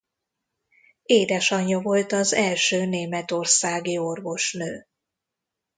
Édesanyja 1.03 1.79
volt 1.79 2.11
az 2.11 2.33
első 2.33 2.85
németországi 2.85 3.97
orvosnő. 3.97 4.87